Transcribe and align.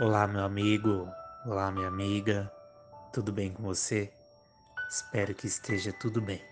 Olá, 0.00 0.26
meu 0.26 0.42
amigo. 0.42 1.12
Olá, 1.44 1.70
minha 1.70 1.86
amiga. 1.86 2.50
Tudo 3.12 3.30
bem 3.30 3.52
com 3.52 3.62
você? 3.62 4.10
Espero 4.88 5.34
que 5.34 5.46
esteja 5.46 5.92
tudo 5.92 6.22
bem. 6.22 6.42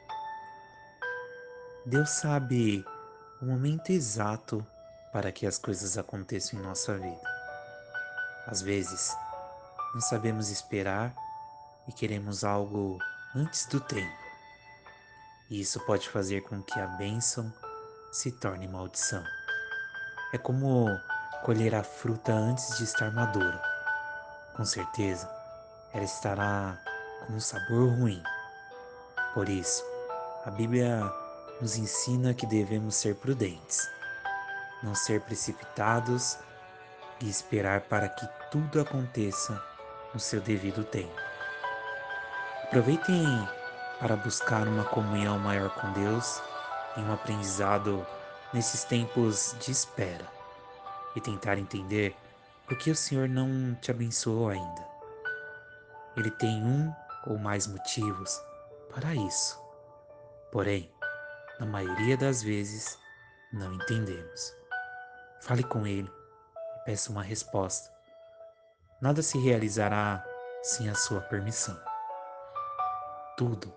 Deus 1.86 2.10
sabe 2.10 2.84
o 3.40 3.46
momento 3.46 3.88
exato 3.88 4.62
para 5.14 5.32
que 5.32 5.46
as 5.46 5.56
coisas 5.56 5.96
aconteçam 5.96 6.60
em 6.60 6.62
nossa 6.62 6.98
vida. 6.98 7.22
Às 8.46 8.60
vezes, 8.60 9.16
não 9.94 10.02
sabemos 10.02 10.50
esperar 10.50 11.16
e 11.88 11.92
queremos 11.92 12.44
algo 12.44 12.98
antes 13.34 13.64
do 13.64 13.80
tempo. 13.80 14.18
E 15.48 15.58
isso 15.58 15.80
pode 15.86 16.06
fazer 16.10 16.42
com 16.42 16.62
que 16.62 16.78
a 16.78 16.86
bênção 16.86 17.50
se 18.12 18.30
torne 18.30 18.68
maldição. 18.68 19.24
É 20.34 20.36
como 20.36 20.86
colher 21.42 21.74
a 21.74 21.82
fruta 21.82 22.32
antes 22.32 22.76
de 22.76 22.84
estar 22.84 23.10
madura. 23.12 23.60
Com 24.54 24.64
certeza, 24.64 25.30
ela 25.92 26.04
estará 26.04 26.78
com 27.26 27.34
um 27.34 27.40
sabor 27.40 27.88
ruim. 27.98 28.22
Por 29.34 29.48
isso, 29.48 29.84
a 30.44 30.50
Bíblia 30.50 31.00
nos 31.60 31.76
ensina 31.76 32.34
que 32.34 32.46
devemos 32.46 32.96
ser 32.96 33.14
prudentes, 33.16 33.88
não 34.82 34.94
ser 34.94 35.20
precipitados 35.22 36.38
e 37.20 37.28
esperar 37.28 37.82
para 37.82 38.08
que 38.08 38.28
tudo 38.50 38.80
aconteça 38.80 39.60
no 40.12 40.20
seu 40.20 40.40
devido 40.40 40.84
tempo. 40.84 41.20
Aproveitem 42.64 43.24
para 44.00 44.16
buscar 44.16 44.66
uma 44.66 44.84
comunhão 44.84 45.38
maior 45.38 45.70
com 45.70 45.92
Deus 45.92 46.42
e 46.96 47.00
um 47.00 47.12
aprendizado 47.12 48.06
nesses 48.52 48.84
tempos 48.84 49.54
de 49.60 49.70
espera 49.70 50.37
e 51.18 51.20
tentar 51.20 51.58
entender 51.58 52.16
por 52.66 52.78
que 52.78 52.90
o 52.90 52.96
Senhor 52.96 53.28
não 53.28 53.74
te 53.74 53.90
abençoou 53.90 54.48
ainda. 54.48 54.88
Ele 56.16 56.30
tem 56.30 56.62
um 56.62 56.94
ou 57.26 57.38
mais 57.38 57.66
motivos 57.66 58.40
para 58.94 59.14
isso. 59.14 59.60
Porém, 60.50 60.90
na 61.58 61.66
maioria 61.66 62.16
das 62.16 62.42
vezes, 62.42 62.98
não 63.52 63.74
entendemos. 63.74 64.54
Fale 65.42 65.62
com 65.64 65.86
Ele 65.86 66.10
e 66.76 66.84
peça 66.84 67.10
uma 67.10 67.22
resposta. 67.22 67.92
Nada 69.00 69.22
se 69.22 69.38
realizará 69.38 70.24
sem 70.62 70.88
a 70.88 70.94
sua 70.94 71.20
permissão. 71.20 71.78
Tudo 73.36 73.74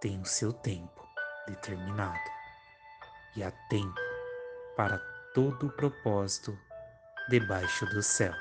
tem 0.00 0.20
o 0.20 0.26
seu 0.26 0.52
tempo 0.52 1.06
determinado 1.46 2.18
e 3.34 3.42
há 3.42 3.50
tempo 3.68 4.00
para 4.76 5.15
todo 5.36 5.66
o 5.66 5.70
propósito 5.70 6.58
debaixo 7.28 7.84
do 7.90 8.02
céu. 8.02 8.32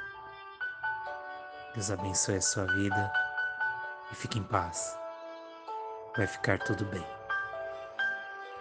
Deus 1.74 1.92
abençoe 1.92 2.38
a 2.38 2.42
sua 2.42 2.66
vida 2.68 3.12
e 4.14 4.16
fique 4.16 4.40
em 4.40 4.44
paz. 4.44 4.98
Vai 6.16 6.26
ficar 6.26 6.58
tudo 6.60 6.86
bem. 6.86 7.06